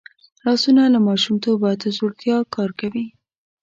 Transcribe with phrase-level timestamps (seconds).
[0.45, 3.05] لاسونه له ماشومتوبه تر زوړتیا کار کوي